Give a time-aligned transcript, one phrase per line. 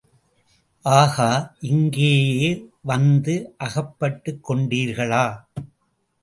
[0.85, 1.27] ஆகா,
[1.61, 2.49] இங்கேயே
[2.83, 3.35] வந்து
[3.59, 5.23] அகப்பட்டுக்கொண்டீர்களா?